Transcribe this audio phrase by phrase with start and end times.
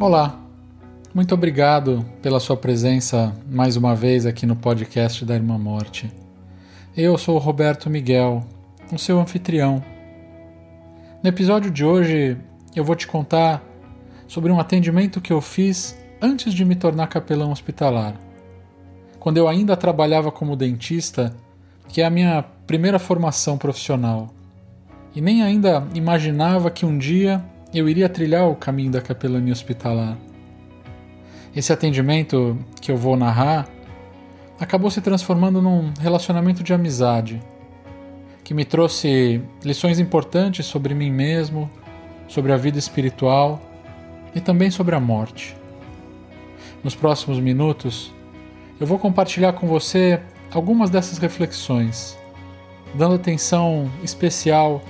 [0.00, 0.38] Olá,
[1.12, 6.08] muito obrigado pela sua presença mais uma vez aqui no podcast da Irmã Morte.
[6.96, 8.46] Eu sou o Roberto Miguel,
[8.92, 9.82] o seu anfitrião.
[11.20, 12.36] No episódio de hoje
[12.76, 13.60] eu vou te contar
[14.28, 18.14] sobre um atendimento que eu fiz antes de me tornar capelão hospitalar.
[19.18, 21.34] Quando eu ainda trabalhava como dentista,
[21.88, 24.32] que é a minha primeira formação profissional,
[25.12, 27.44] e nem ainda imaginava que um dia
[27.78, 30.16] eu iria trilhar o caminho da capelania hospitalar.
[31.54, 33.68] Esse atendimento que eu vou narrar
[34.60, 37.40] acabou se transformando num relacionamento de amizade,
[38.42, 41.70] que me trouxe lições importantes sobre mim mesmo,
[42.26, 43.60] sobre a vida espiritual
[44.34, 45.56] e também sobre a morte.
[46.82, 48.12] Nos próximos minutos,
[48.80, 50.20] eu vou compartilhar com você
[50.52, 52.18] algumas dessas reflexões,
[52.94, 54.82] dando atenção especial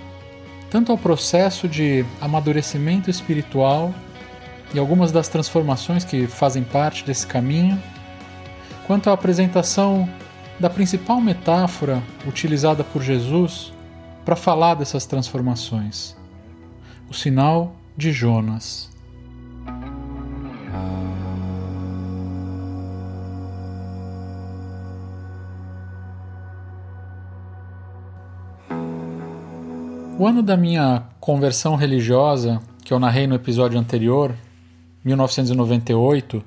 [0.71, 3.95] tanto ao processo de amadurecimento espiritual
[4.75, 7.83] e algumas das transformações que fazem parte desse caminho,
[8.87, 10.09] quanto à apresentação
[10.61, 13.73] da principal metáfora utilizada por Jesus
[14.25, 16.17] para falar dessas transformações:
[17.09, 18.91] o sinal de Jonas.
[30.21, 34.35] O ano da minha conversão religiosa, que eu narrei no episódio anterior,
[35.05, 36.43] 1998,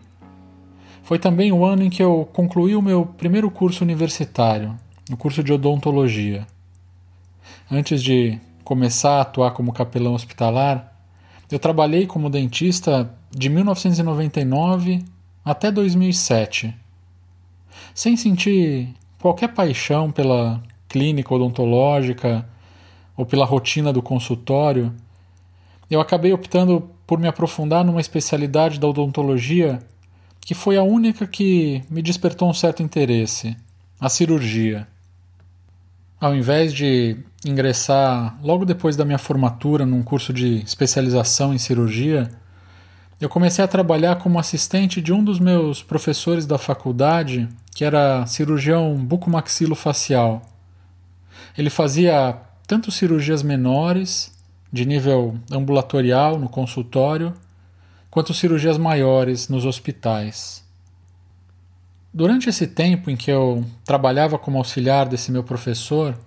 [1.04, 4.76] foi também o ano em que eu concluí o meu primeiro curso universitário,
[5.10, 6.46] o curso de odontologia.
[7.72, 10.94] Antes de começar a atuar como capelão hospitalar,
[11.50, 15.02] eu trabalhei como dentista de 1999
[15.46, 16.76] até 2007,
[17.96, 22.46] sem sentir qualquer paixão pela clínica odontológica
[23.16, 24.94] ou pela rotina do consultório,
[25.90, 29.80] eu acabei optando por me aprofundar numa especialidade da odontologia
[30.40, 33.56] que foi a única que me despertou um certo interesse:
[34.00, 34.88] a cirurgia.
[36.20, 42.30] Ao invés de ingressar logo depois da minha formatura num curso de especialização em cirurgia,
[43.20, 48.26] eu comecei a trabalhar como assistente de um dos meus professores da faculdade, que era
[48.26, 50.42] cirurgião bucomaxilofacial.
[51.58, 52.40] Ele fazia
[52.72, 54.32] tanto cirurgias menores,
[54.72, 57.34] de nível ambulatorial no consultório,
[58.10, 60.66] quanto cirurgias maiores nos hospitais.
[62.14, 66.18] Durante esse tempo em que eu trabalhava como auxiliar desse meu professor,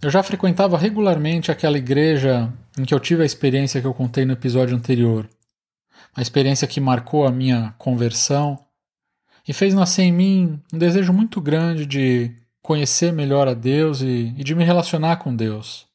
[0.00, 4.24] eu já frequentava regularmente aquela igreja em que eu tive a experiência que eu contei
[4.24, 5.28] no episódio anterior,
[6.16, 8.58] a experiência que marcou a minha conversão
[9.46, 14.34] e fez nascer em mim um desejo muito grande de conhecer melhor a Deus e,
[14.36, 15.86] e de me relacionar com Deus.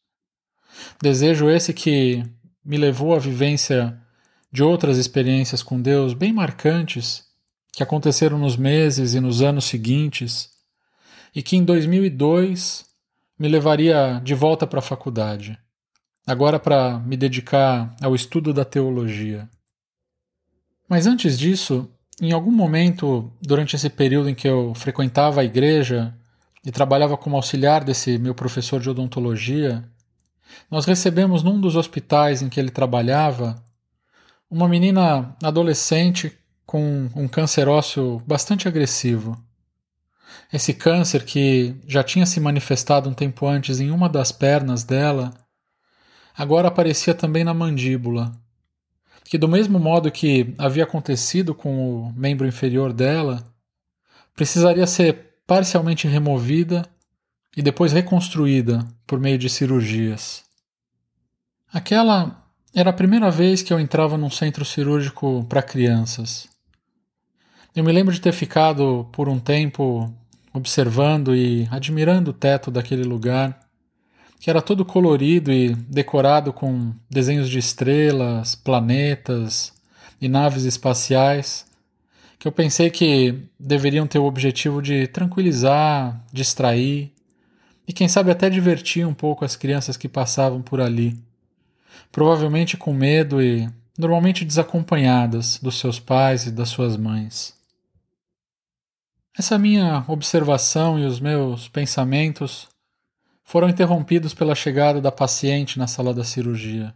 [1.02, 2.24] Desejo esse que
[2.64, 4.00] me levou à vivência
[4.52, 7.24] de outras experiências com Deus bem marcantes
[7.74, 10.50] que aconteceram nos meses e nos anos seguintes
[11.36, 12.86] e que em 2002
[13.38, 15.60] me levaria de volta para a faculdade,
[16.26, 19.50] agora para me dedicar ao estudo da teologia.
[20.88, 26.16] Mas antes disso, em algum momento durante esse período em que eu frequentava a igreja
[26.66, 29.84] e trabalhava como auxiliar desse meu professor de odontologia,
[30.70, 33.64] nós recebemos num dos hospitais em que ele trabalhava
[34.50, 39.38] uma menina adolescente com um câncer ósseo bastante agressivo.
[40.52, 45.34] Esse câncer, que já tinha se manifestado um tempo antes em uma das pernas dela,
[46.36, 48.32] agora aparecia também na mandíbula.
[49.24, 53.44] Que, do mesmo modo que havia acontecido com o membro inferior dela,
[54.36, 56.86] precisaria ser parcialmente removida
[57.56, 60.44] e depois reconstruída por meio de cirurgias.
[61.72, 66.48] Aquela era a primeira vez que eu entrava num centro cirúrgico para crianças.
[67.76, 70.14] Eu me lembro de ter ficado por um tempo
[70.54, 73.60] observando e admirando o teto daquele lugar,
[74.40, 79.74] que era todo colorido e decorado com desenhos de estrelas, planetas
[80.22, 81.66] e naves espaciais
[82.46, 87.12] que eu pensei que deveriam ter o objetivo de tranquilizar, distrair
[87.88, 91.20] e, quem sabe, até divertir um pouco as crianças que passavam por ali,
[92.12, 97.56] provavelmente com medo e normalmente desacompanhadas dos seus pais e das suas mães.
[99.36, 102.68] Essa minha observação e os meus pensamentos
[103.44, 106.94] foram interrompidos pela chegada da paciente na sala da cirurgia.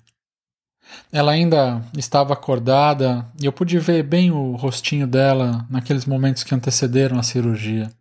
[1.12, 6.54] Ela ainda estava acordada e eu pude ver bem o rostinho dela naqueles momentos que
[6.54, 7.92] antecederam a cirurgia.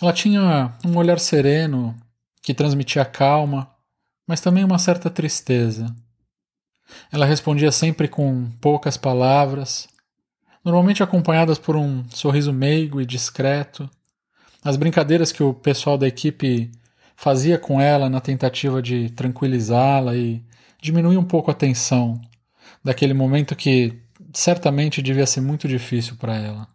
[0.00, 1.94] Ela tinha um olhar sereno
[2.42, 3.70] que transmitia calma,
[4.26, 5.94] mas também uma certa tristeza.
[7.12, 9.88] Ela respondia sempre com poucas palavras,
[10.64, 13.88] normalmente acompanhadas por um sorriso meigo e discreto.
[14.62, 16.70] As brincadeiras que o pessoal da equipe
[17.16, 20.42] fazia com ela na tentativa de tranquilizá-la e
[20.84, 22.20] diminuir um pouco a tensão
[22.84, 23.98] daquele momento que
[24.34, 26.68] certamente devia ser muito difícil para ela.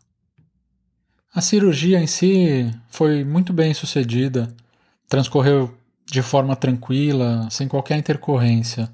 [1.31, 4.51] A cirurgia em si foi muito bem sucedida,
[5.07, 5.77] transcorreu
[6.07, 8.91] de forma tranquila, sem qualquer intercorrência.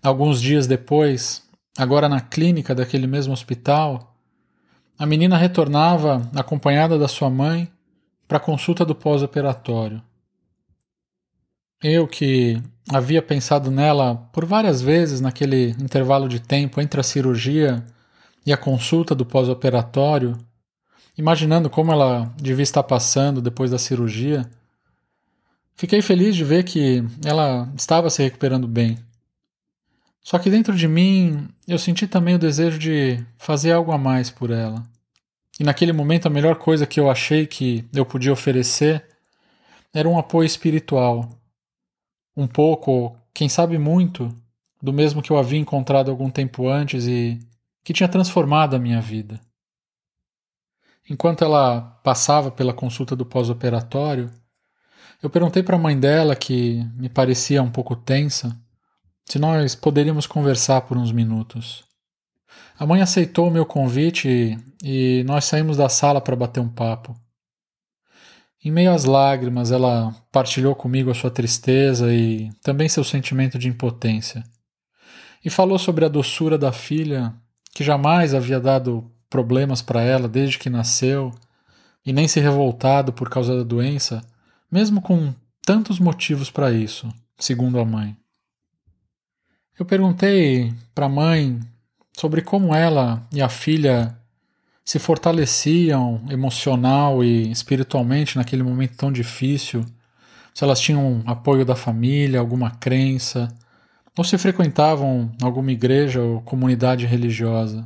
[0.00, 1.42] Alguns dias depois,
[1.76, 4.16] agora na clínica daquele mesmo hospital,
[4.96, 7.68] a menina retornava acompanhada da sua mãe
[8.28, 10.00] para a consulta do pós-operatório.
[11.82, 12.60] Eu que
[12.90, 17.84] havia pensado nela por várias vezes naquele intervalo de tempo entre a cirurgia
[18.46, 20.36] e a consulta do pós-operatório,
[21.16, 24.48] imaginando como ela devia estar passando depois da cirurgia,
[25.76, 28.98] fiquei feliz de ver que ela estava se recuperando bem.
[30.20, 34.30] Só que dentro de mim eu senti também o desejo de fazer algo a mais
[34.30, 34.82] por ela.
[35.60, 39.04] E naquele momento a melhor coisa que eu achei que eu podia oferecer
[39.92, 41.28] era um apoio espiritual.
[42.36, 44.34] Um pouco, quem sabe muito,
[44.82, 47.38] do mesmo que eu havia encontrado algum tempo antes e
[47.82, 49.40] que tinha transformado a minha vida.
[51.08, 54.30] Enquanto ela passava pela consulta do pós-operatório,
[55.22, 58.56] eu perguntei para a mãe dela, que me parecia um pouco tensa,
[59.24, 61.84] se nós poderíamos conversar por uns minutos.
[62.78, 67.14] A mãe aceitou o meu convite e, nós saímos da sala para bater um papo.
[68.64, 73.68] Em meio às lágrimas, ela partilhou comigo a sua tristeza e também seu sentimento de
[73.68, 74.42] impotência.
[75.44, 77.34] E falou sobre a doçura da filha,
[77.74, 81.30] que jamais havia dado problemas para ela desde que nasceu
[82.06, 84.22] e nem se revoltado por causa da doença,
[84.72, 88.16] mesmo com tantos motivos para isso, segundo a mãe.
[89.78, 91.60] Eu perguntei para a mãe
[92.16, 94.16] sobre como ela e a filha
[94.84, 99.84] se fortaleciam emocional e espiritualmente naquele momento tão difícil,
[100.52, 103.48] se elas tinham apoio da família, alguma crença,
[104.16, 107.84] ou se frequentavam alguma igreja ou comunidade religiosa.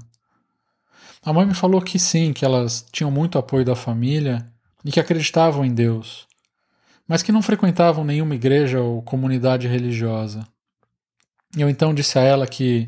[1.24, 4.46] A mãe me falou que sim, que elas tinham muito apoio da família
[4.84, 6.26] e que acreditavam em Deus,
[7.06, 10.46] mas que não frequentavam nenhuma igreja ou comunidade religiosa.
[11.56, 12.86] Eu então disse a ela que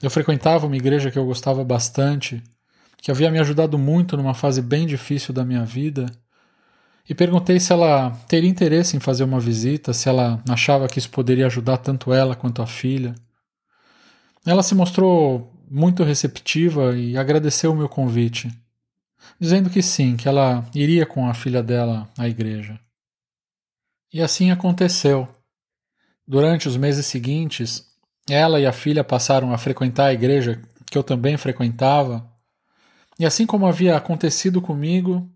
[0.00, 2.42] eu frequentava uma igreja que eu gostava bastante,
[3.02, 6.06] que havia me ajudado muito numa fase bem difícil da minha vida,
[7.08, 11.10] e perguntei se ela teria interesse em fazer uma visita, se ela achava que isso
[11.10, 13.12] poderia ajudar tanto ela quanto a filha.
[14.46, 18.48] Ela se mostrou muito receptiva e agradeceu o meu convite,
[19.38, 22.78] dizendo que sim, que ela iria com a filha dela à igreja.
[24.12, 25.26] E assim aconteceu.
[26.24, 27.84] Durante os meses seguintes,
[28.30, 32.31] ela e a filha passaram a frequentar a igreja que eu também frequentava,
[33.22, 35.30] e assim como havia acontecido comigo,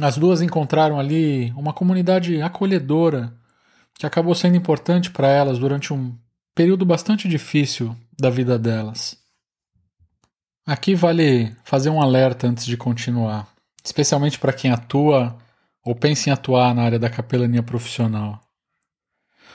[0.00, 3.36] as duas encontraram ali uma comunidade acolhedora
[3.92, 6.16] que acabou sendo importante para elas durante um
[6.54, 9.18] período bastante difícil da vida delas.
[10.64, 13.46] Aqui vale fazer um alerta antes de continuar,
[13.84, 15.36] especialmente para quem atua
[15.84, 18.40] ou pensa em atuar na área da capelania profissional.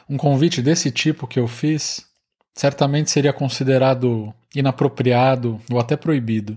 [0.08, 2.06] Um convite desse tipo que eu fiz
[2.54, 6.56] certamente seria considerado inapropriado ou até proibido.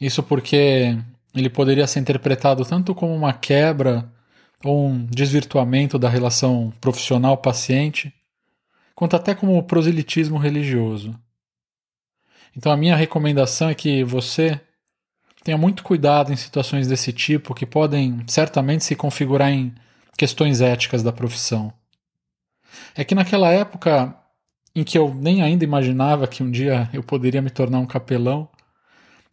[0.00, 0.96] Isso porque
[1.34, 4.10] ele poderia ser interpretado tanto como uma quebra
[4.64, 8.12] ou um desvirtuamento da relação profissional-paciente,
[8.94, 11.14] quanto até como proselitismo religioso.
[12.56, 14.60] Então, a minha recomendação é que você
[15.44, 19.72] tenha muito cuidado em situações desse tipo que podem certamente se configurar em
[20.16, 21.72] questões éticas da profissão
[22.94, 24.14] é que naquela época
[24.74, 28.48] em que eu nem ainda imaginava que um dia eu poderia me tornar um capelão,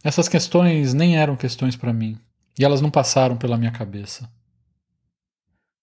[0.04, 2.18] essas questões nem eram questões para mim
[2.58, 4.30] e elas não passaram pela minha cabeça.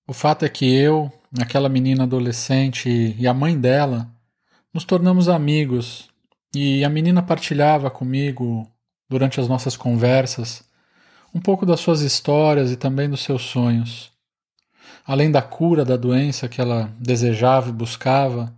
[0.06, 4.08] O fato é que eu, aquela menina adolescente e a mãe dela
[4.72, 6.08] nos tornamos amigos
[6.54, 8.68] e a menina partilhava comigo,
[9.08, 10.64] durante as nossas conversas,
[11.34, 14.12] um pouco das suas histórias e também dos seus sonhos
[15.06, 18.52] além da cura da doença que ela desejava e buscava,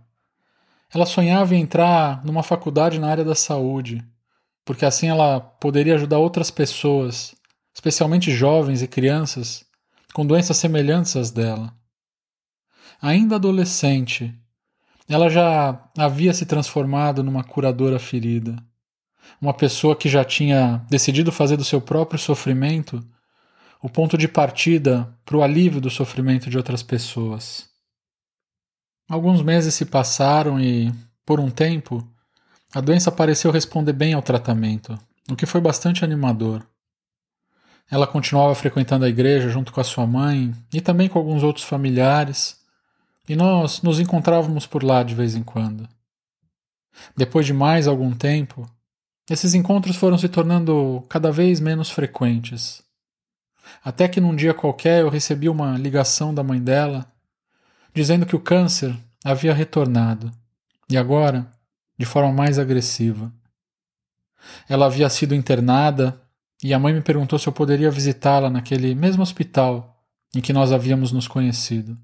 [0.93, 4.03] ela sonhava em entrar numa faculdade na área da saúde,
[4.65, 7.35] porque assim ela poderia ajudar outras pessoas,
[7.73, 9.63] especialmente jovens e crianças,
[10.13, 11.71] com doenças semelhantes às dela.
[13.01, 14.33] Ainda adolescente,
[15.07, 18.55] ela já havia se transformado numa curadora ferida,
[19.39, 23.05] uma pessoa que já tinha decidido fazer do seu próprio sofrimento
[23.81, 27.69] o ponto de partida para o alívio do sofrimento de outras pessoas.
[29.07, 30.91] Alguns meses se passaram e
[31.23, 32.07] por um tempo,
[32.75, 34.99] a doença pareceu responder bem ao tratamento,
[35.31, 36.61] o que foi bastante animador.
[37.89, 41.63] Ela continuava frequentando a igreja junto com a sua mãe e também com alguns outros
[41.63, 42.59] familiares,
[43.29, 45.87] e nós nos encontrávamos por lá de vez em quando.
[47.15, 48.69] Depois de mais algum tempo,
[49.29, 52.83] esses encontros foram se tornando cada vez menos frequentes.
[53.85, 57.09] Até que num dia qualquer eu recebi uma ligação da mãe dela
[57.93, 60.29] dizendo que o câncer havia retornado
[60.89, 61.54] e agora
[61.97, 63.31] de forma mais agressiva.
[64.67, 66.21] Ela havia sido internada
[66.63, 70.71] e a mãe me perguntou se eu poderia visitá-la naquele mesmo hospital em que nós
[70.71, 71.97] havíamos nos conhecido.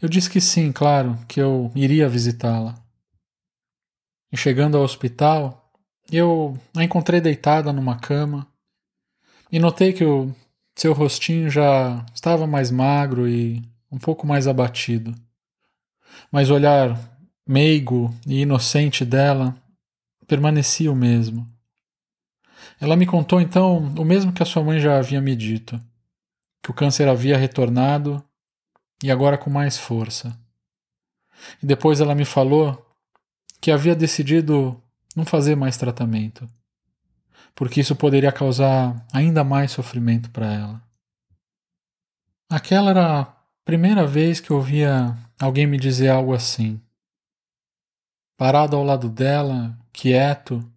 [0.00, 2.74] Eu disse que sim, claro, que eu iria visitá-la.
[4.30, 5.72] E chegando ao hospital,
[6.10, 8.46] eu a encontrei deitada numa cama
[9.50, 10.34] e notei que o
[10.74, 15.14] seu rostinho já estava mais magro e um pouco mais abatido.
[16.30, 16.98] Mas o olhar
[17.46, 19.56] meigo e inocente dela
[20.26, 21.48] permanecia o mesmo.
[22.80, 25.80] Ela me contou então o mesmo que a sua mãe já havia me dito:
[26.62, 28.24] que o câncer havia retornado
[29.02, 30.38] e agora com mais força.
[31.62, 32.84] E depois ela me falou
[33.60, 34.80] que havia decidido
[35.14, 36.48] não fazer mais tratamento,
[37.54, 40.82] porque isso poderia causar ainda mais sofrimento para ela.
[42.48, 43.24] Aquela era a
[43.64, 46.80] primeira vez que eu ouvia alguém me dizer algo assim.
[48.36, 50.68] Parado ao lado dela, quieto,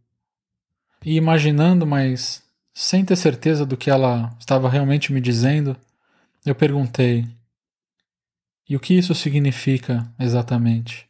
[1.03, 5.75] e imaginando, mas sem ter certeza do que ela estava realmente me dizendo,
[6.45, 7.27] eu perguntei:
[8.69, 11.07] E o que isso significa exatamente?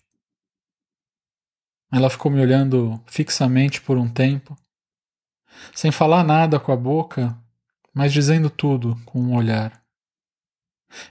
[1.91, 4.57] Ela ficou me olhando fixamente por um tempo,
[5.73, 7.37] sem falar nada com a boca,
[7.93, 9.81] mas dizendo tudo com um olhar.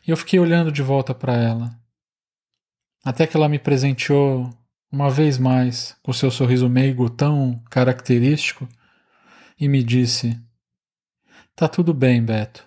[0.06, 1.78] E eu fiquei olhando de volta para ela,
[3.04, 4.50] até que ela me presenteou
[4.90, 8.68] uma vez mais com seu sorriso meigo tão característico
[9.58, 10.40] e me disse:
[11.54, 12.66] Tá tudo bem, Beto.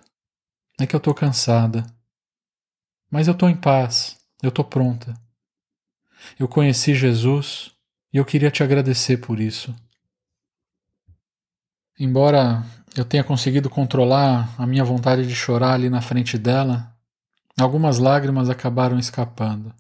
[0.80, 1.86] É que eu tô cansada.
[3.12, 5.14] Mas eu tô em paz, eu tô pronta.
[6.38, 7.72] Eu conheci Jesus
[8.14, 9.76] e eu queria te agradecer por isso.
[12.00, 12.64] Embora
[12.96, 16.96] eu tenha conseguido controlar a minha vontade de chorar ali na frente dela,
[17.60, 19.74] algumas lágrimas acabaram escapando.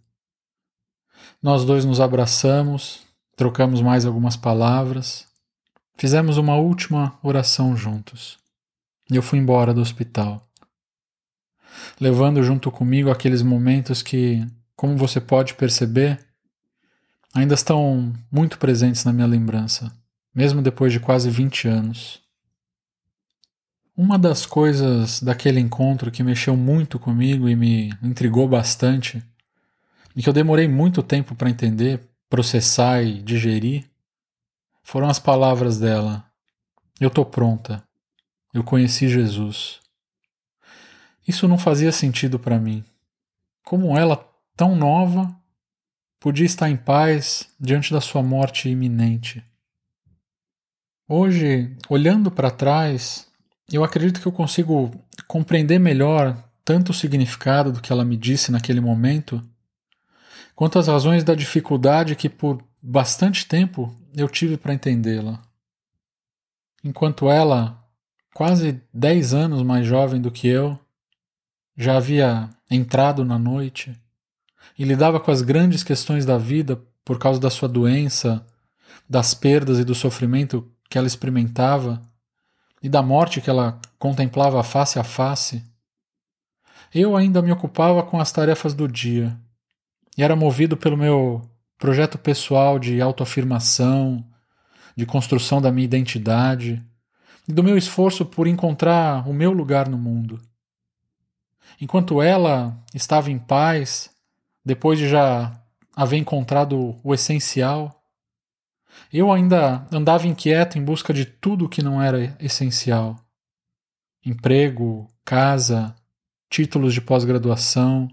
[1.41, 2.99] Nós dois nos abraçamos,
[3.37, 5.25] trocamos mais algumas palavras,
[5.95, 8.37] fizemos uma última oração juntos.
[9.09, 10.45] E eu fui embora do hospital,
[11.99, 16.19] levando junto comigo aqueles momentos que, como você pode perceber,
[17.33, 19.89] ainda estão muito presentes na minha lembrança,
[20.35, 22.21] mesmo depois de quase 20 anos.
[23.95, 29.23] Uma das coisas daquele encontro que mexeu muito comigo e me intrigou bastante,
[30.15, 33.89] e que eu demorei muito tempo para entender, processar e digerir,
[34.83, 36.25] foram as palavras dela:
[36.99, 37.83] Eu tô pronta.
[38.53, 39.79] Eu conheci Jesus.
[41.27, 42.83] Isso não fazia sentido para mim.
[43.63, 45.31] Como ela, tão nova,
[46.19, 49.43] podia estar em paz diante da sua morte iminente.
[51.07, 53.27] Hoje, olhando para trás,
[53.71, 54.91] eu acredito que eu consigo
[55.27, 59.41] compreender melhor tanto o significado do que ela me disse naquele momento,
[60.59, 65.41] quanto as razões da dificuldade que por bastante tempo eu tive para entendê-la.
[66.83, 67.81] Enquanto ela,
[68.33, 70.77] quase dez anos mais jovem do que eu,
[71.77, 73.97] já havia entrado na noite,
[74.77, 78.45] e lidava com as grandes questões da vida por causa da sua doença,
[79.09, 82.01] das perdas e do sofrimento que ela experimentava
[82.83, 85.63] e da morte que ela contemplava face a face,
[86.93, 89.39] eu ainda me ocupava com as tarefas do dia
[90.19, 94.21] e era movido pelo meu projeto pessoal de autoafirmação,
[94.93, 96.85] de construção da minha identidade
[97.47, 100.37] e do meu esforço por encontrar o meu lugar no mundo.
[101.79, 104.09] Enquanto ela estava em paz,
[104.65, 105.57] depois de já
[105.95, 108.03] haver encontrado o essencial,
[109.13, 113.15] eu ainda andava inquieto em busca de tudo que não era essencial:
[114.25, 115.95] emprego, casa,
[116.49, 118.09] títulos de pós-graduação,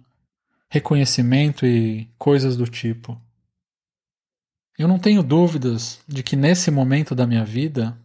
[0.69, 3.21] reconhecimento e coisas do tipo.
[4.79, 7.97] Eu não tenho dúvidas de que nesse momento da minha vida,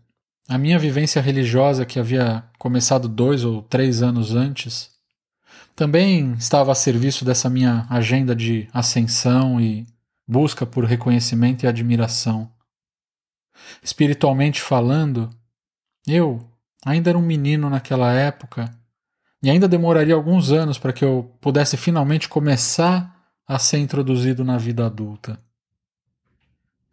[0.47, 4.89] a minha vivência religiosa, que havia começado dois ou três anos antes,
[5.75, 9.85] também estava a serviço dessa minha agenda de ascensão e
[10.27, 12.49] busca por reconhecimento e admiração.
[13.83, 15.29] Espiritualmente falando,
[16.07, 16.39] eu
[16.85, 18.71] ainda era um menino naquela época
[19.41, 23.15] e ainda demoraria alguns anos para que eu pudesse finalmente começar
[23.47, 25.39] a ser introduzido na vida adulta.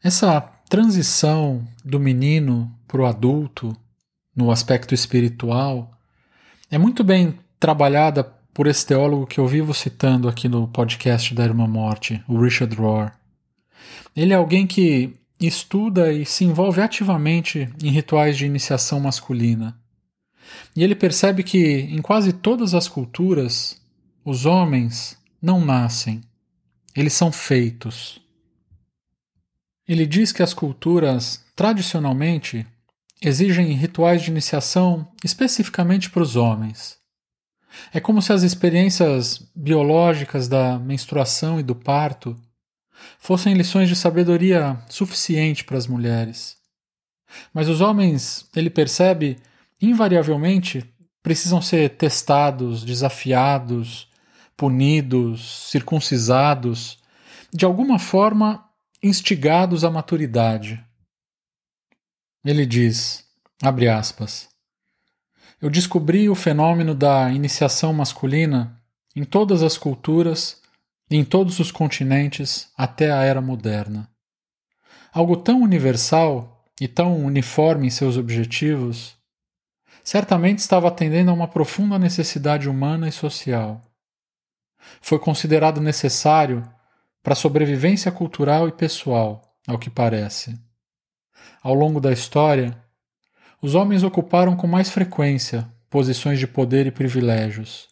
[0.03, 3.77] Essa transição do menino para o adulto,
[4.35, 5.91] no aspecto espiritual,
[6.71, 8.25] é muito bem trabalhada
[8.55, 12.75] por esse teólogo que eu vivo citando aqui no podcast da Irmã Morte, o Richard
[12.75, 13.13] Rohr.
[14.17, 19.78] Ele é alguém que estuda e se envolve ativamente em rituais de iniciação masculina.
[20.75, 23.81] E ele percebe que em quase todas as culturas,
[24.25, 26.23] os homens não nascem,
[26.95, 28.21] eles são feitos.
[29.87, 32.67] Ele diz que as culturas, tradicionalmente,
[33.21, 36.99] exigem rituais de iniciação especificamente para os homens.
[37.93, 42.37] É como se as experiências biológicas da menstruação e do parto
[43.19, 46.57] fossem lições de sabedoria suficiente para as mulheres.
[47.53, 49.39] Mas os homens, ele percebe,
[49.81, 50.85] invariavelmente
[51.23, 54.09] precisam ser testados, desafiados,
[54.57, 56.99] punidos, circuncisados,
[57.53, 58.69] de alguma forma
[59.03, 60.85] instigados à maturidade.
[62.45, 63.25] Ele diz,
[63.63, 64.49] abre aspas,
[65.61, 68.81] eu descobri o fenômeno da iniciação masculina
[69.15, 70.63] em todas as culturas
[71.11, 74.09] e em todos os continentes até a era moderna.
[75.13, 79.18] Algo tão universal e tão uniforme em seus objetivos,
[80.09, 83.83] certamente estava atendendo a uma profunda necessidade humana e social.
[85.03, 86.67] Foi considerado necessário
[87.23, 90.59] para a sobrevivência cultural e pessoal, ao que parece.
[91.63, 92.75] Ao longo da história,
[93.61, 97.87] os homens ocuparam com mais frequência posições de poder e privilégios,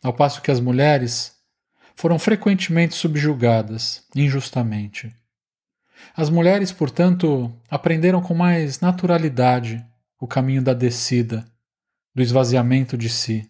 [0.00, 1.34] ao passo que as mulheres
[1.96, 5.12] foram frequentemente subjugadas injustamente.
[6.16, 9.84] As mulheres, portanto, aprenderam com mais naturalidade
[10.20, 11.46] o caminho da descida,
[12.14, 13.48] do esvaziamento de si,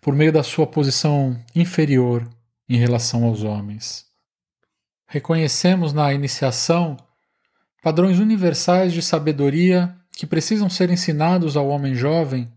[0.00, 2.28] por meio da sua posição inferior
[2.68, 4.06] em relação aos homens.
[5.06, 6.96] Reconhecemos na iniciação
[7.82, 12.52] padrões universais de sabedoria que precisam ser ensinados ao homem jovem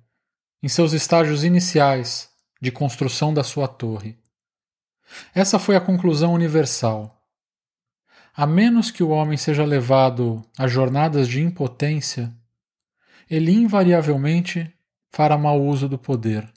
[0.62, 2.30] em seus estágios iniciais
[2.62, 4.18] de construção da sua torre.
[5.34, 7.18] Essa foi a conclusão universal.
[8.34, 12.34] A menos que o homem seja levado a jornadas de impotência,
[13.32, 14.70] ele invariavelmente
[15.10, 16.48] fará mau uso do poder.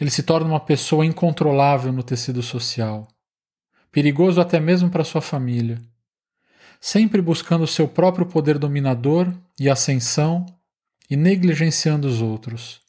[0.00, 3.06] Ele se torna uma pessoa incontrolável no tecido social,
[3.90, 5.82] perigoso até mesmo para sua família
[6.80, 10.46] sempre buscando seu próprio poder dominador e ascensão
[11.08, 12.80] e negligenciando os outros.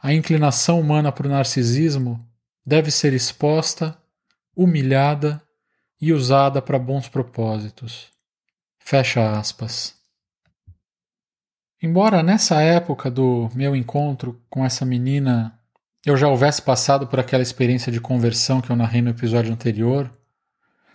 [0.00, 2.26] A inclinação humana para o narcisismo
[2.64, 3.96] deve ser exposta,
[4.54, 5.42] humilhada
[6.00, 8.08] e usada para bons propósitos.
[8.78, 10.01] Fecha aspas.
[11.82, 15.58] Embora nessa época do meu encontro com essa menina
[16.06, 20.08] eu já houvesse passado por aquela experiência de conversão que eu narrei no episódio anterior,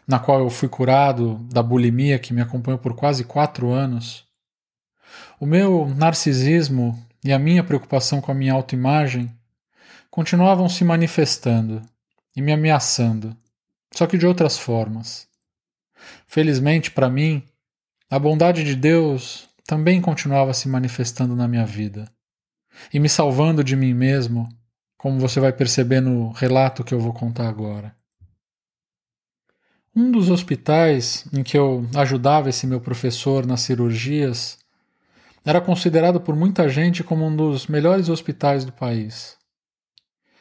[0.07, 4.25] na qual eu fui curado da bulimia que me acompanhou por quase quatro anos,
[5.41, 9.29] o meu narcisismo e a minha preocupação com a minha autoimagem
[10.09, 11.81] continuavam se manifestando
[12.33, 13.35] e me ameaçando,
[13.93, 15.27] só que de outras formas.
[16.27, 17.43] Felizmente para mim,
[18.09, 22.09] a bondade de Deus também continuava se manifestando na minha vida
[22.93, 24.47] e me salvando de mim mesmo,
[24.97, 27.93] como você vai perceber no relato que eu vou contar agora.
[29.93, 34.57] Um dos hospitais em que eu ajudava esse meu professor nas cirurgias
[35.43, 39.37] era considerado por muita gente como um dos melhores hospitais do país.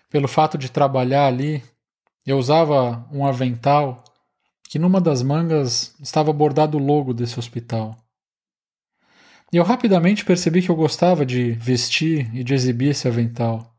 [0.09, 1.65] Pelo fato de trabalhar ali,
[2.25, 4.05] eu usava um avental
[4.69, 7.97] que numa das mangas estava bordado o logo desse hospital.
[9.57, 13.75] E eu rapidamente percebi que eu gostava de vestir e de exibir esse avental.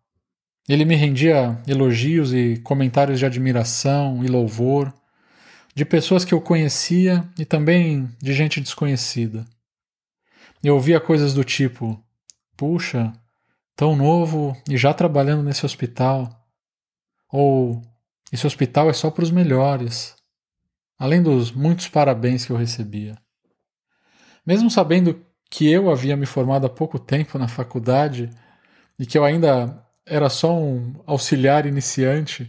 [0.67, 4.91] Ele me rendia elogios e comentários de admiração e louvor
[5.75, 9.45] de pessoas que eu conhecia e também de gente desconhecida.
[10.63, 12.03] Eu ouvia coisas do tipo:
[12.57, 13.13] puxa,
[13.75, 16.27] tão novo e já trabalhando nesse hospital.
[17.31, 17.83] Ou
[18.33, 20.15] esse hospital é só para os melhores.
[20.97, 23.15] Além dos muitos parabéns que eu recebia.
[24.43, 28.29] Mesmo sabendo que eu havia me formado há pouco tempo na faculdade
[28.99, 32.47] e que eu ainda era só um auxiliar iniciante,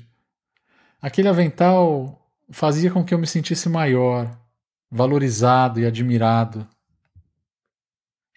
[1.01, 4.31] aquele avental fazia com que eu me sentisse maior,
[4.91, 6.67] valorizado e admirado.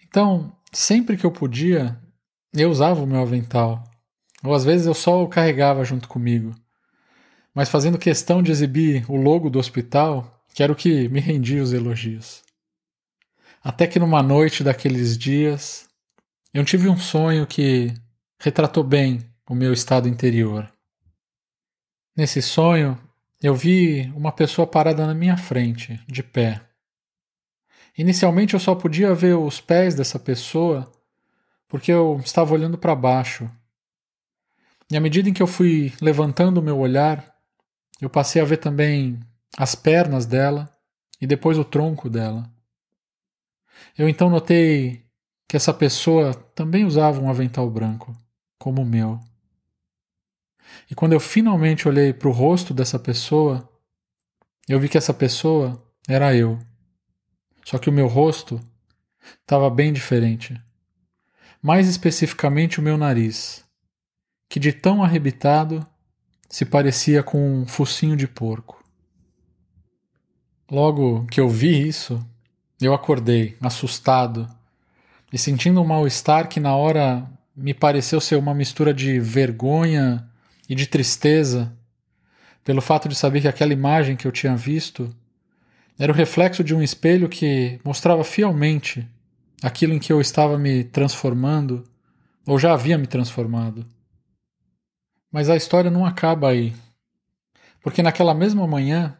[0.04, 1.98] Então, sempre que eu podia,
[2.54, 3.84] eu usava o meu avental,
[4.44, 6.54] ou às vezes eu só o carregava junto comigo,
[7.54, 11.64] mas fazendo questão de exibir o logo do hospital, que era o que me rendia
[11.64, 12.44] os elogios.
[13.64, 15.88] Até que numa noite daqueles dias,
[16.54, 17.94] eu tive um sonho que
[18.40, 20.72] retratou bem o meu estado interior.
[22.16, 22.98] Nesse sonho,
[23.42, 26.62] eu vi uma pessoa parada na minha frente, de pé,
[27.98, 30.92] Inicialmente eu só podia ver os pés dessa pessoa
[31.68, 33.50] porque eu estava olhando para baixo.
[34.90, 37.34] E à medida em que eu fui levantando o meu olhar,
[38.02, 39.20] eu passei a ver também
[39.58, 40.70] as pernas dela
[41.20, 42.50] e depois o tronco dela.
[43.98, 45.06] Eu então notei
[45.48, 48.16] que essa pessoa também usava um avental branco,
[48.58, 49.20] como o meu.
[50.90, 53.70] E quando eu finalmente olhei para o rosto dessa pessoa,
[54.68, 56.58] eu vi que essa pessoa era eu.
[57.66, 58.60] Só que o meu rosto
[59.42, 60.60] estava bem diferente.
[61.62, 63.64] Mais especificamente o meu nariz,
[64.50, 65.86] que de tão arrebitado
[66.50, 68.84] se parecia com um focinho de porco.
[70.70, 72.26] Logo que eu vi isso,
[72.86, 74.48] eu acordei, assustado,
[75.32, 80.28] e sentindo um mal-estar que na hora me pareceu ser uma mistura de vergonha
[80.68, 81.72] e de tristeza,
[82.64, 85.14] pelo fato de saber que aquela imagem que eu tinha visto
[85.98, 89.08] era o reflexo de um espelho que mostrava fielmente
[89.62, 91.84] aquilo em que eu estava me transformando,
[92.48, 93.86] ou já havia me transformado.
[95.32, 96.74] Mas a história não acaba aí.
[97.82, 99.16] Porque naquela mesma manhã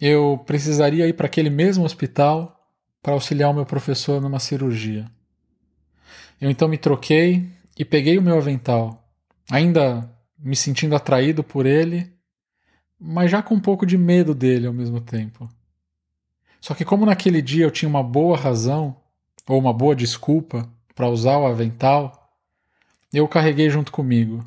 [0.00, 2.53] eu precisaria ir para aquele mesmo hospital
[3.04, 5.04] para auxiliar o meu professor numa cirurgia.
[6.40, 7.46] Eu então me troquei
[7.78, 9.06] e peguei o meu avental,
[9.50, 12.10] ainda me sentindo atraído por ele,
[12.98, 15.46] mas já com um pouco de medo dele ao mesmo tempo.
[16.62, 18.96] Só que, como naquele dia eu tinha uma boa razão,
[19.46, 22.34] ou uma boa desculpa, para usar o avental,
[23.12, 24.42] eu o carreguei junto comigo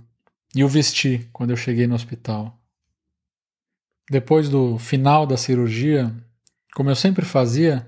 [0.56, 2.58] e o vesti quando eu cheguei no hospital.
[4.10, 6.12] Depois do final da cirurgia,
[6.74, 7.88] como eu sempre fazia,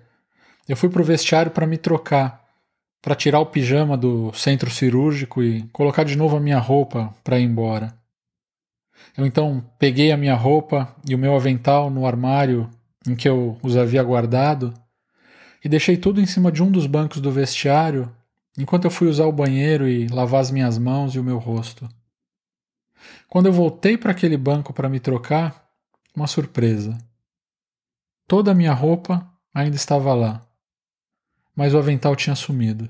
[0.70, 2.46] eu fui para o vestiário para me trocar,
[3.02, 7.40] para tirar o pijama do centro cirúrgico e colocar de novo a minha roupa para
[7.40, 7.98] ir embora.
[9.18, 12.70] Eu então peguei a minha roupa e o meu avental no armário
[13.08, 14.74] em que eu os havia guardado
[15.64, 18.14] e deixei tudo em cima de um dos bancos do vestiário
[18.58, 21.90] enquanto eu fui usar o banheiro e lavar as minhas mãos e o meu rosto.
[23.28, 25.68] Quando eu voltei para aquele banco para me trocar,
[26.16, 26.98] uma surpresa.
[28.28, 30.46] Toda a minha roupa ainda estava lá,
[31.60, 32.90] mas o avental tinha sumido.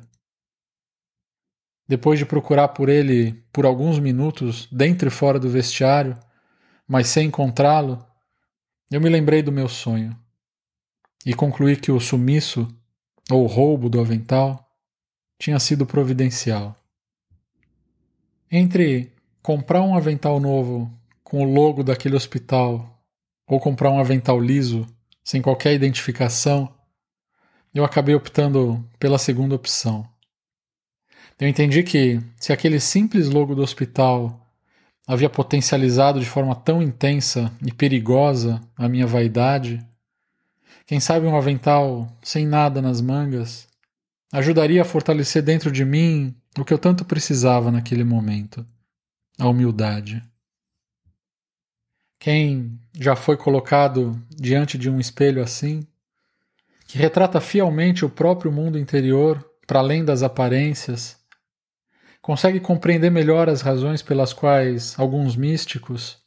[1.88, 6.16] Depois de procurar por ele por alguns minutos dentro e fora do vestiário,
[6.88, 8.06] mas sem encontrá-lo,
[8.92, 10.16] eu me lembrei do meu sonho
[11.26, 12.68] e concluí que o sumiço
[13.32, 14.72] ou roubo do avental
[15.40, 16.76] tinha sido providencial.
[18.52, 23.04] Entre comprar um avental novo com o logo daquele hospital
[23.48, 24.86] ou comprar um avental liso
[25.24, 26.72] sem qualquer identificação,
[27.74, 30.08] eu acabei optando pela segunda opção.
[31.40, 34.46] Eu entendi que se aquele simples logo do hospital
[35.08, 39.86] havia potencializado de forma tão intensa e perigosa a minha vaidade,
[40.86, 43.68] quem sabe um avental sem nada nas mangas
[44.32, 48.66] ajudaria a fortalecer dentro de mim o que eu tanto precisava naquele momento:
[49.38, 50.22] a humildade.
[52.20, 55.88] Quem já foi colocado diante de um espelho assim,
[56.90, 61.24] que retrata fielmente o próprio mundo interior para além das aparências,
[62.20, 66.18] consegue compreender melhor as razões pelas quais alguns místicos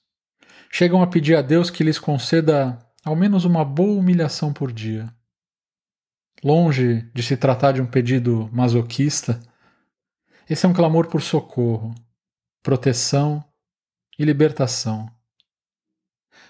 [0.71, 5.13] chegam a pedir a Deus que lhes conceda ao menos uma boa humilhação por dia.
[6.45, 9.41] Longe de se tratar de um pedido masoquista,
[10.49, 11.93] esse é um clamor por socorro,
[12.63, 13.45] proteção
[14.17, 15.11] e libertação.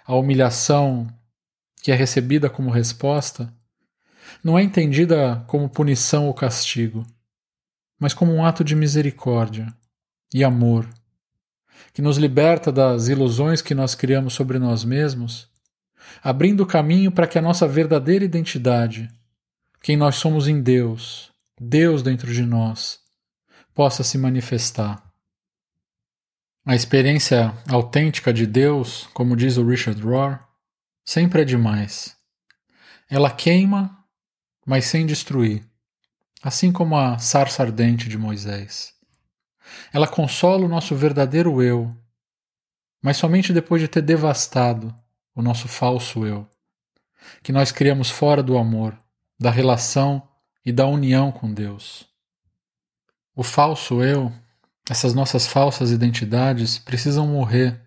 [0.05, 1.07] A humilhação
[1.83, 3.51] que é recebida como resposta
[4.43, 7.05] não é entendida como punição ou castigo
[8.03, 9.73] mas como um ato de misericórdia
[10.35, 10.89] e amor,
[11.93, 15.49] que nos liberta das ilusões que nós criamos sobre nós mesmos,
[16.21, 19.09] abrindo caminho para que a nossa verdadeira identidade,
[19.81, 22.99] quem nós somos em Deus, Deus dentro de nós,
[23.73, 25.01] possa se manifestar.
[26.67, 30.41] A experiência autêntica de Deus, como diz o Richard Rohr,
[31.05, 32.17] sempre é demais.
[33.09, 34.02] Ela queima,
[34.67, 35.67] mas sem destruir
[36.43, 38.93] assim como a sarça ardente de Moisés.
[39.93, 41.95] Ela consola o nosso verdadeiro eu,
[43.01, 44.95] mas somente depois de ter devastado
[45.35, 46.49] o nosso falso eu,
[47.43, 48.99] que nós criamos fora do amor,
[49.39, 50.29] da relação
[50.67, 52.07] e da união com Deus.
[53.35, 54.33] O falso eu,
[54.91, 57.81] essas nossas falsas identidades, precisam morrer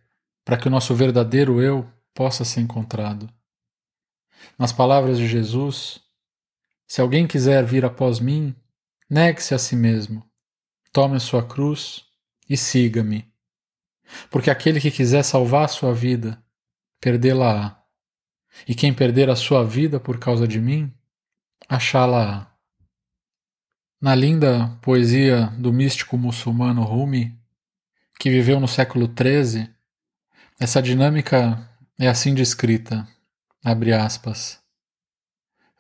[0.45, 3.29] para que o nosso verdadeiro eu possa ser encontrado.
[4.57, 6.04] Nas palavras de Jesus,
[6.87, 8.55] se alguém quiser vir após mim,
[9.09, 10.23] negue-se a si mesmo,
[10.91, 12.05] tome a sua cruz
[12.49, 13.31] e siga-me.
[14.29, 16.41] Porque aquele que quiser salvar a sua vida,
[16.99, 17.81] perdê-la-á.
[18.67, 20.93] E quem perder a sua vida por causa de mim,
[21.67, 22.55] achá-la
[23.99, 27.37] na linda poesia do místico muçulmano Rumi,
[28.19, 29.69] que viveu no século XIII.
[30.59, 31.69] Essa dinâmica
[31.99, 33.07] é assim descrita,
[33.63, 34.59] abre aspas.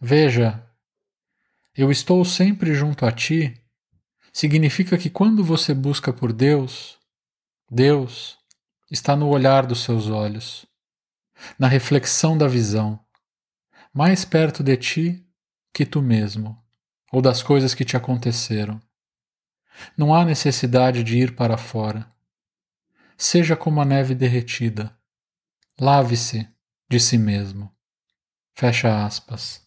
[0.01, 0.61] Veja,
[1.75, 3.53] eu estou sempre junto a ti,
[4.31, 6.97] significa que quando você busca por Deus,
[7.69, 8.37] Deus
[8.89, 10.65] está no olhar dos seus olhos,
[11.59, 12.99] na reflexão da visão,
[13.93, 15.25] mais perto de ti
[15.73, 16.57] que tu mesmo,
[17.11, 18.81] ou das coisas que te aconteceram.
[19.97, 22.09] Não há necessidade de ir para fora.
[23.17, 24.97] Seja como a neve derretida.
[25.79, 26.47] Lave-se
[26.89, 27.73] de si mesmo.
[28.53, 29.64] Fecha aspas.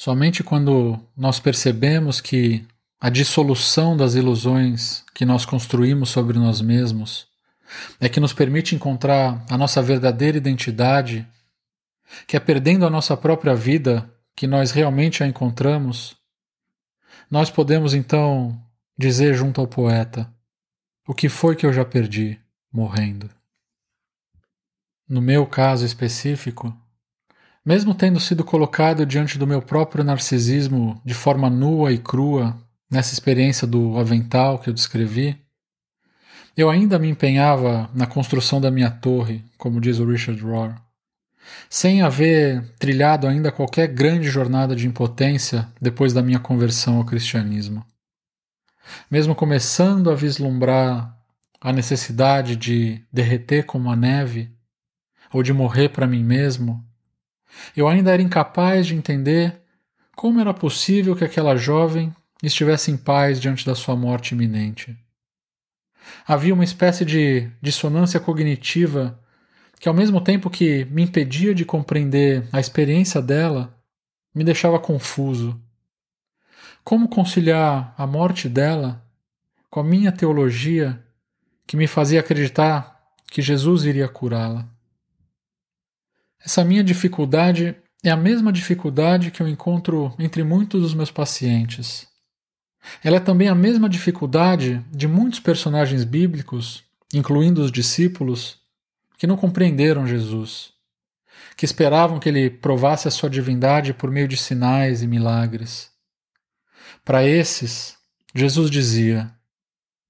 [0.00, 2.66] Somente quando nós percebemos que
[2.98, 7.28] a dissolução das ilusões que nós construímos sobre nós mesmos
[8.00, 11.28] é que nos permite encontrar a nossa verdadeira identidade,
[12.26, 16.16] que é perdendo a nossa própria vida que nós realmente a encontramos,
[17.30, 18.58] nós podemos então
[18.96, 20.32] dizer junto ao poeta:
[21.06, 22.40] O que foi que eu já perdi
[22.72, 23.28] morrendo?
[25.06, 26.74] No meu caso específico,
[27.64, 32.56] mesmo tendo sido colocado diante do meu próprio narcisismo de forma nua e crua,
[32.90, 35.38] nessa experiência do avental que eu descrevi,
[36.56, 40.74] eu ainda me empenhava na construção da minha torre, como diz o Richard Rohr,
[41.68, 47.84] sem haver trilhado ainda qualquer grande jornada de impotência depois da minha conversão ao cristianismo.
[49.10, 51.16] Mesmo começando a vislumbrar
[51.60, 54.50] a necessidade de derreter como a neve,
[55.32, 56.84] ou de morrer para mim mesmo,
[57.76, 59.60] eu ainda era incapaz de entender
[60.16, 64.96] como era possível que aquela jovem estivesse em paz diante da sua morte iminente.
[66.26, 69.18] Havia uma espécie de dissonância cognitiva
[69.78, 73.74] que, ao mesmo tempo que me impedia de compreender a experiência dela,
[74.34, 75.60] me deixava confuso.
[76.84, 79.04] Como conciliar a morte dela
[79.68, 81.02] com a minha teologia
[81.66, 84.68] que me fazia acreditar que Jesus iria curá-la?
[86.44, 92.08] Essa minha dificuldade é a mesma dificuldade que eu encontro entre muitos dos meus pacientes.
[93.04, 98.58] Ela é também a mesma dificuldade de muitos personagens bíblicos, incluindo os discípulos,
[99.18, 100.72] que não compreenderam Jesus,
[101.56, 105.90] que esperavam que ele provasse a sua divindade por meio de sinais e milagres.
[107.04, 107.98] Para esses,
[108.34, 109.30] Jesus dizia: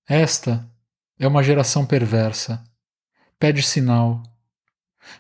[0.09, 0.65] Esta
[1.19, 2.63] é uma geração perversa,
[3.37, 4.23] pede sinal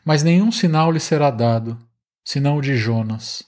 [0.04, 1.78] mas nenhum sinal lhe será dado,
[2.24, 3.44] senão o de Jonas.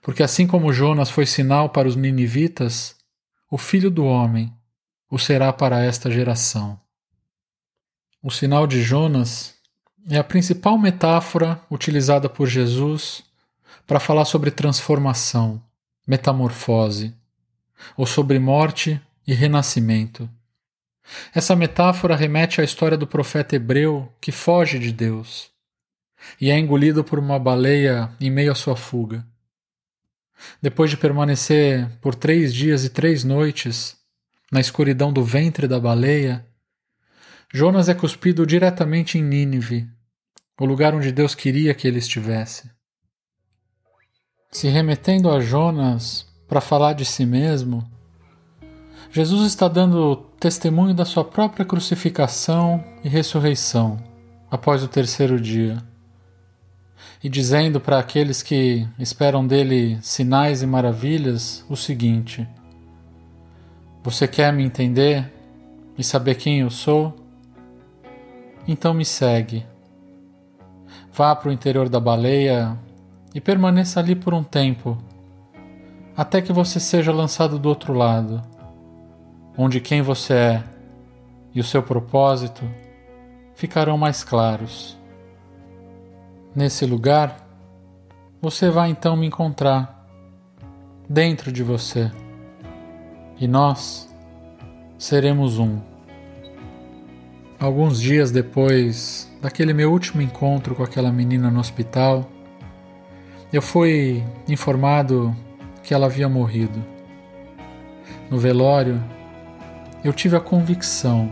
[0.00, 2.96] Porque assim como Jonas foi sinal para os ninivitas,
[3.50, 4.52] o filho do homem
[5.10, 6.78] o será para esta geração.
[8.22, 9.54] O sinal de Jonas
[10.10, 13.22] é a principal metáfora utilizada por Jesus
[13.86, 15.62] para falar sobre transformação,
[16.06, 17.14] metamorfose,
[17.96, 20.28] ou sobre morte e renascimento.
[21.34, 25.50] Essa metáfora remete à história do profeta hebreu que foge de Deus
[26.40, 29.26] e é engolido por uma baleia em meio à sua fuga.
[30.60, 33.96] Depois de permanecer por três dias e três noites
[34.50, 36.46] na escuridão do ventre da baleia,
[37.52, 39.88] Jonas é cuspido diretamente em Nínive,
[40.60, 42.70] o lugar onde Deus queria que ele estivesse.
[44.50, 47.88] Se remetendo a Jonas para falar de si mesmo,
[49.10, 53.98] Jesus está dando testemunho da sua própria crucificação e ressurreição
[54.48, 55.82] após o terceiro dia,
[57.22, 62.46] e dizendo para aqueles que esperam dele sinais e maravilhas o seguinte:
[64.02, 65.32] Você quer me entender
[65.96, 67.16] e saber quem eu sou?
[68.66, 69.66] Então me segue.
[71.12, 72.78] Vá para o interior da baleia
[73.34, 74.96] e permaneça ali por um tempo,
[76.16, 78.40] até que você seja lançado do outro lado
[79.58, 80.64] onde quem você é
[81.52, 82.62] e o seu propósito
[83.56, 84.96] ficarão mais claros.
[86.54, 87.44] Nesse lugar,
[88.40, 90.06] você vai então me encontrar
[91.08, 92.08] dentro de você
[93.40, 94.08] e nós
[94.96, 95.80] seremos um.
[97.58, 102.30] Alguns dias depois daquele meu último encontro com aquela menina no hospital,
[103.52, 105.34] eu fui informado
[105.82, 106.84] que ela havia morrido.
[108.30, 109.02] No velório,
[110.04, 111.30] eu tive a convicção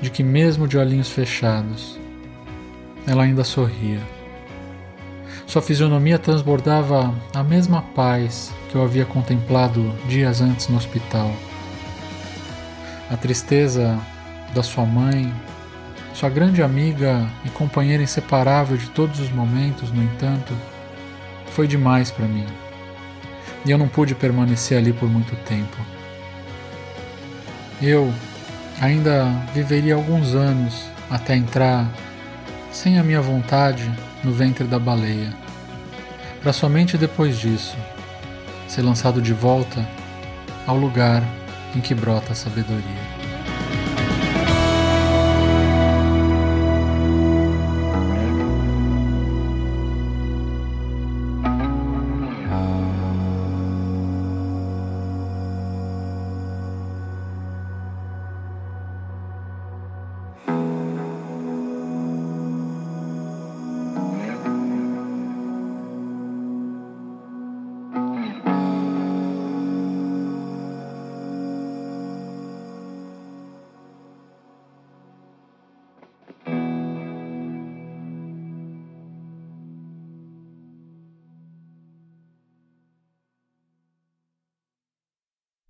[0.00, 1.98] de que, mesmo de olhinhos fechados,
[3.06, 4.00] ela ainda sorria.
[5.46, 11.30] Sua fisionomia transbordava a mesma paz que eu havia contemplado dias antes no hospital.
[13.08, 13.98] A tristeza
[14.52, 15.32] da sua mãe,
[16.12, 20.52] sua grande amiga e companheira inseparável de todos os momentos, no entanto,
[21.50, 22.46] foi demais para mim.
[23.64, 25.95] E eu não pude permanecer ali por muito tempo.
[27.80, 28.12] Eu
[28.80, 31.86] ainda viveria alguns anos até entrar,
[32.72, 33.90] sem a minha vontade,
[34.24, 35.32] no ventre da baleia,
[36.40, 37.76] para somente depois disso
[38.66, 39.86] ser lançado de volta
[40.66, 41.22] ao lugar
[41.74, 43.05] em que brota a sabedoria.